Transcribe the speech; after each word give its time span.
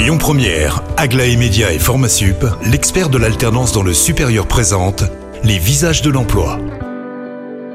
Lyon 0.00 0.16
Première, 0.16 0.82
Aglaé 0.96 1.36
Média 1.36 1.74
et 1.74 1.78
Formasup, 1.78 2.46
l'expert 2.64 3.10
de 3.10 3.18
l'alternance 3.18 3.72
dans 3.72 3.82
le 3.82 3.92
supérieur 3.92 4.48
présente 4.48 5.04
les 5.44 5.58
visages 5.58 6.00
de 6.00 6.08
l'emploi. 6.08 6.58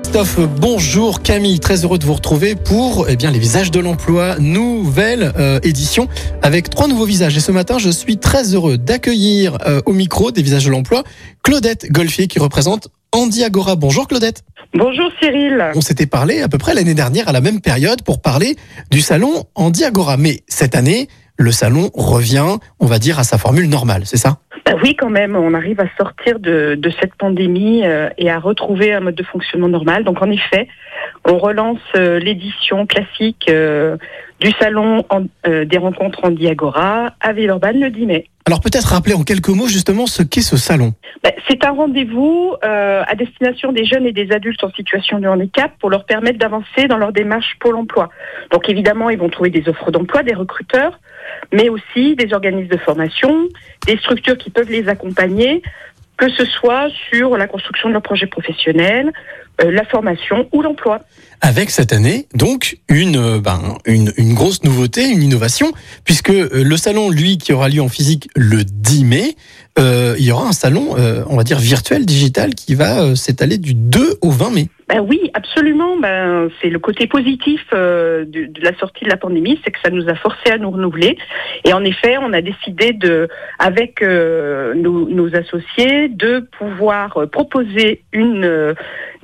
Christophe, 0.02 0.40
bonjour 0.60 1.22
Camille, 1.22 1.60
très 1.60 1.84
heureux 1.84 2.00
de 2.00 2.06
vous 2.06 2.16
retrouver 2.16 2.56
pour 2.56 3.06
eh 3.08 3.16
bien, 3.16 3.30
les 3.30 3.38
visages 3.38 3.70
de 3.70 3.80
l'emploi, 3.80 4.38
nouvelle 4.40 5.34
euh, 5.38 5.60
édition 5.62 6.08
avec 6.42 6.72
trois 6.72 6.88
nouveaux 6.88 7.06
visages. 7.06 7.38
Et 7.38 7.42
ce 7.42 7.52
matin, 7.52 7.78
je 7.78 7.92
suis 7.92 8.18
très 8.18 8.56
heureux 8.56 8.80
d'accueillir 8.80 9.60
euh, 9.68 9.82
au 9.86 9.94
micro 9.94 10.32
des 10.32 10.42
visages 10.42 10.66
de 10.66 10.72
l'emploi 10.72 11.04
Claudette 11.44 11.92
Golfier 11.92 12.26
qui 12.26 12.40
représente 12.40 12.88
Andy 13.12 13.44
Agora. 13.44 13.76
Bonjour 13.76 14.08
Claudette. 14.08 14.42
Bonjour 14.74 15.12
Cyril. 15.22 15.64
On 15.76 15.82
s'était 15.82 16.08
parlé 16.08 16.42
à 16.42 16.50
peu 16.50 16.58
près 16.58 16.74
l'année 16.74 16.96
dernière 16.96 17.30
à 17.30 17.32
la 17.32 17.40
même 17.40 17.62
période 17.62 18.02
pour 18.02 18.20
parler 18.20 18.56
du 18.90 19.02
salon 19.02 19.44
Andy 19.54 19.84
Agora. 19.84 20.18
Mais 20.18 20.42
cette 20.48 20.74
année, 20.74 21.08
le 21.38 21.52
salon 21.52 21.90
revient, 21.94 22.58
on 22.80 22.86
va 22.86 23.00
dire, 23.00 23.20
à 23.20 23.24
sa 23.24 23.38
formule 23.38 23.68
normale, 23.70 24.04
c'est 24.06 24.18
ça? 24.18 24.38
Bah 24.66 24.74
oui, 24.82 24.96
quand 24.96 25.10
même, 25.12 25.36
on 25.36 25.54
arrive 25.54 25.80
à 25.80 25.86
sortir 25.98 26.40
de, 26.40 26.76
de 26.76 26.90
cette 27.00 27.14
pandémie 27.16 27.86
euh, 27.86 28.10
et 28.18 28.32
à 28.32 28.40
retrouver 28.40 28.94
un 28.94 29.00
mode 29.00 29.16
de 29.16 29.24
fonctionnement 29.24 29.68
normal. 29.70 30.04
Donc 30.04 30.22
en 30.24 30.32
effet, 30.32 30.68
on 31.24 31.38
relance 31.38 31.78
euh, 31.96 32.18
l'édition 32.20 32.88
classique 32.88 33.46
euh, 33.50 33.96
du 34.40 34.52
salon 34.60 35.06
en- 35.10 35.22
des 35.66 35.78
rencontres 35.78 36.20
en 36.24 36.32
Diagora 36.32 37.12
à 37.22 37.32
Villeurbanne 37.34 37.80
le 37.80 37.90
10 37.92 38.06
mai. 38.08 38.26
Alors 38.48 38.60
peut-être 38.60 38.86
rappeler 38.90 39.14
en 39.16 39.24
quelques 39.24 39.50
mots 39.50 39.68
justement 39.68 40.08
ce 40.08 40.22
qu'est 40.24 40.42
ce 40.42 40.58
salon. 40.58 40.94
Bah, 41.24 41.32
C'est 41.48 41.64
un 41.66 41.72
rendez-vous 41.72 42.54
à 42.62 43.16
destination 43.16 43.72
des 43.72 43.86
jeunes 43.86 44.06
et 44.06 44.12
des 44.12 44.32
adultes 44.32 44.64
en 44.64 44.72
situation 44.72 45.20
de 45.20 45.28
handicap 45.28 45.72
pour 45.80 45.90
leur 45.90 46.06
permettre 46.06 46.38
d'avancer 46.38 46.88
dans 46.90 46.98
leur 46.98 47.12
démarche 47.14 47.56
Pôle 47.60 47.76
emploi. 47.76 48.10
Donc 48.52 48.68
évidemment, 48.70 49.10
ils 49.10 49.18
vont 49.18 49.30
trouver 49.30 49.50
des 49.52 49.68
offres 49.70 49.90
d'emploi, 49.92 50.22
des 50.22 50.34
recruteurs, 50.36 51.00
mais 51.54 51.70
aussi 51.70 52.16
des 52.16 52.34
organismes 52.34 52.70
de 52.70 52.78
formation, 52.78 53.48
des 53.88 53.98
structures 53.98 54.38
qui 54.38 54.52
peuvent 54.56 54.72
les 54.72 54.90
accompagner, 54.90 55.62
que 56.18 56.30
ce 56.30 56.46
soit 56.46 56.88
sur 57.10 57.38
la 57.38 57.46
construction 57.46 57.90
de 57.90 57.94
leur 57.94 58.02
projet 58.02 58.26
professionnel, 58.26 59.12
la 59.64 59.86
formation 59.86 60.48
ou 60.52 60.62
l'emploi. 60.62 61.02
Avec 61.42 61.70
cette 61.70 61.94
année, 61.94 62.28
donc, 62.34 62.78
une, 62.90 63.18
euh, 63.18 63.40
ben, 63.40 63.78
une, 63.86 64.12
une 64.18 64.34
grosse 64.34 64.64
nouveauté, 64.64 65.08
une 65.08 65.22
innovation, 65.22 65.72
puisque 66.04 66.30
euh, 66.30 66.50
le 66.64 66.78
salon, 66.78 67.10
lui, 67.10 67.38
qui 67.38 67.54
aura 67.54 67.70
lieu 67.70 67.82
en 67.82 67.90
physique 67.90 68.30
le 68.36 68.64
10 68.64 69.06
mai, 69.06 69.36
euh, 69.78 70.16
il 70.18 70.26
y 70.26 70.32
aura 70.32 70.48
un 70.48 70.54
salon, 70.54 70.96
euh, 70.98 71.24
on 71.30 71.36
va 71.36 71.44
dire, 71.44 71.60
virtuel, 71.60 72.06
digital, 72.06 72.56
qui 72.56 72.76
va 72.76 73.02
euh, 73.02 73.16
s'étaler 73.16 73.58
du 73.58 73.74
2 73.74 74.20
au 74.22 74.32
20 74.32 74.50
mai. 74.52 74.68
Ben 74.88 75.02
oui, 75.02 75.32
absolument. 75.34 75.98
Ben, 75.98 76.50
c'est 76.62 76.70
le 76.70 76.80
côté 76.80 77.08
positif 77.08 77.62
euh, 77.74 78.24
de, 78.24 78.46
de 78.46 78.62
la 78.62 78.76
sortie 78.78 79.04
de 79.04 79.10
la 79.10 79.18
pandémie, 79.18 79.60
c'est 79.66 79.72
que 79.72 79.80
ça 79.84 79.90
nous 79.90 80.08
a 80.08 80.16
forcé 80.16 80.52
à 80.52 80.58
nous 80.58 80.70
renouveler. 80.70 81.18
Et 81.66 81.74
en 81.74 81.84
effet, 81.84 82.18
on 82.20 82.32
a 82.34 82.42
décidé 82.42 82.94
de, 82.94 83.28
avec 83.60 84.02
euh, 84.02 84.74
nos, 84.76 85.10
nos 85.10 85.36
associés, 85.36 86.08
de 86.08 86.48
pouvoir 86.58 87.18
euh, 87.18 87.28
proposer 87.28 88.04
une 88.14 88.46
euh, 88.46 88.74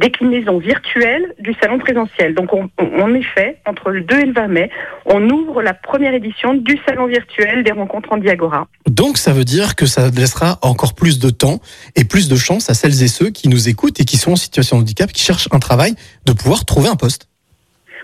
déclinaison 0.01 0.57
virtuelle 0.57 1.33
du 1.39 1.53
salon 1.61 1.79
présentiel. 1.79 2.35
Donc, 2.35 2.53
on, 2.53 2.69
en 2.79 3.13
effet, 3.13 3.57
entre 3.65 3.91
le 3.91 4.01
2 4.01 4.19
et 4.19 4.25
le 4.25 4.33
20 4.33 4.47
mai, 4.47 4.69
on 5.05 5.29
ouvre 5.29 5.61
la 5.61 5.73
première 5.73 6.13
édition 6.13 6.53
du 6.53 6.77
salon 6.85 7.05
virtuel 7.05 7.63
des 7.63 7.71
rencontres 7.71 8.11
en 8.11 8.17
Diagora. 8.17 8.67
Donc, 8.89 9.17
ça 9.17 9.31
veut 9.31 9.45
dire 9.45 9.75
que 9.75 9.85
ça 9.85 10.09
laissera 10.09 10.59
encore 10.61 10.95
plus 10.95 11.19
de 11.19 11.29
temps 11.29 11.59
et 11.95 12.03
plus 12.03 12.27
de 12.27 12.35
chance 12.35 12.69
à 12.69 12.73
celles 12.73 13.03
et 13.03 13.07
ceux 13.07 13.29
qui 13.29 13.47
nous 13.47 13.69
écoutent 13.69 13.99
et 13.99 14.05
qui 14.05 14.17
sont 14.17 14.33
en 14.33 14.35
situation 14.35 14.77
de 14.77 14.81
handicap, 14.81 15.11
qui 15.11 15.23
cherchent 15.23 15.47
un 15.51 15.59
travail, 15.59 15.95
de 16.25 16.33
pouvoir 16.33 16.65
trouver 16.65 16.89
un 16.89 16.95
poste. 16.95 17.30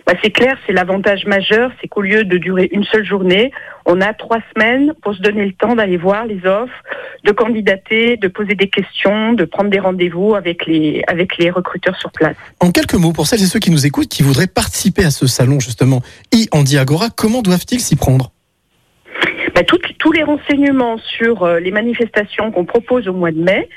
Bah, 0.08 0.14
c'est 0.24 0.32
clair, 0.32 0.58
c'est 0.66 0.72
l'avantage 0.72 1.26
majeur, 1.26 1.70
c'est 1.82 1.90
qu'au 1.90 2.02
lieu 2.02 2.24
de 2.24 2.38
durer 2.38 2.70
une 2.72 2.86
seule 2.86 3.06
journée, 3.06 3.52
on 3.86 4.00
a 4.00 4.14
trois 4.14 4.40
semaines 4.56 4.94
pour 5.02 5.14
se 5.14 5.22
donner 5.22 5.46
le 5.46 5.52
temps 5.52 5.76
d'aller 5.76 5.98
voir 5.98 6.26
les 6.26 6.46
offres, 6.46 6.82
de 7.26 7.32
candidater, 7.34 8.16
de 8.16 8.30
poser 8.30 8.56
des 8.56 8.70
questions, 8.70 9.34
de 9.34 9.44
prendre 9.44 9.70
des 9.70 9.80
rendez-vous 9.80 10.34
avec 10.34 10.66
les, 10.66 11.04
avec 11.08 11.38
les 11.38 11.50
recruteurs 11.50 11.98
sur 11.98 12.10
place. 12.14 12.38
En 12.62 12.72
quelques 12.72 12.94
mots, 12.94 13.12
pour 13.12 13.28
celles 13.28 13.44
et 13.44 13.48
ceux 13.48 13.60
qui 13.60 13.70
nous 13.70 13.86
écoutent, 13.86 14.08
qui 14.08 14.24
voudraient 14.24 14.48
participer 14.48 15.04
à 15.04 15.12
ce 15.12 15.28
salon, 15.28 15.60
justement, 15.60 16.02
i 16.32 16.48
Andy 16.54 16.78
Agora, 16.78 17.10
comment 17.10 17.42
doivent-ils 17.42 17.82
s'y 17.82 17.98
prendre? 17.98 18.32
Bah, 19.56 19.64
tous 19.64 20.12
les 20.14 20.24
renseignements 20.24 21.00
sur 21.18 21.44
euh, 21.44 21.60
les 21.60 21.72
manifestations 21.72 22.52
qu'on 22.52 22.64
propose 22.64 23.10
au 23.10 23.14
mois 23.14 23.32
de 23.32 23.42
mai 23.42 23.68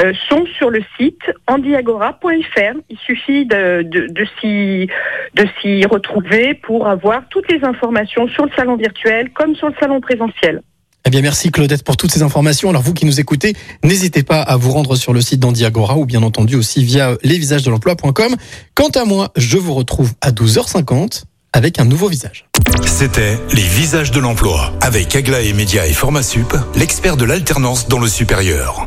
euh, 0.00 0.12
sont 0.28 0.44
sur 0.56 0.70
le 0.70 0.80
site 0.96 1.20
andiagora.fr. 1.46 2.78
Il 2.88 2.98
suffit 2.98 3.46
de, 3.46 3.82
de, 3.82 4.06
de 4.08 4.26
s'y 4.40 4.88
de 5.34 5.46
s'y 5.60 5.84
retrouver 5.86 6.54
pour 6.54 6.88
avoir 6.88 7.28
toutes 7.28 7.50
les 7.50 7.64
informations 7.64 8.28
sur 8.28 8.44
le 8.44 8.50
salon 8.56 8.76
virtuel 8.76 9.30
comme 9.30 9.54
sur 9.54 9.68
le 9.68 9.74
salon 9.80 10.00
présentiel. 10.00 10.62
Eh 11.04 11.10
bien, 11.10 11.22
merci 11.22 11.50
Claudette 11.50 11.84
pour 11.84 11.96
toutes 11.96 12.12
ces 12.12 12.22
informations. 12.22 12.68
Alors, 12.68 12.82
vous 12.82 12.92
qui 12.92 13.06
nous 13.06 13.18
écoutez, 13.18 13.54
n'hésitez 13.82 14.22
pas 14.22 14.42
à 14.42 14.56
vous 14.56 14.72
rendre 14.72 14.94
sur 14.94 15.12
le 15.12 15.20
site 15.20 15.40
d'Andiagora 15.40 15.96
ou 15.96 16.04
bien 16.04 16.22
entendu 16.22 16.56
aussi 16.56 16.84
via 16.84 17.16
lesvisagesdelemploi.com. 17.22 18.36
Quant 18.74 18.90
à 18.90 19.04
moi, 19.04 19.30
je 19.36 19.56
vous 19.56 19.74
retrouve 19.74 20.12
à 20.20 20.32
12h50 20.32 21.22
avec 21.52 21.80
un 21.80 21.86
nouveau 21.86 22.08
visage. 22.08 22.44
C'était 22.84 23.38
les 23.54 23.62
visages 23.62 24.10
de 24.10 24.20
l'emploi 24.20 24.72
avec 24.82 25.16
Aglaé 25.16 25.52
Média 25.54 25.86
et 25.86 25.92
Formasup, 25.92 26.54
l'expert 26.76 27.16
de 27.16 27.24
l'alternance 27.24 27.88
dans 27.88 27.98
le 27.98 28.08
supérieur. 28.08 28.86